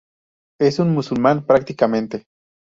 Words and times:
Es 0.59 0.79
un 0.79 0.95
musulmán 0.95 1.45
practicante. 1.45 2.25